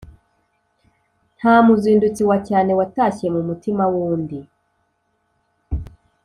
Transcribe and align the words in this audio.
Nta 1.37 1.53
muzindutsi 1.65 2.21
wa 2.29 2.37
cyane 2.47 2.71
watashye 2.79 3.27
mu 3.35 3.41
mutima 3.49 3.83
w’undi. 3.91 4.39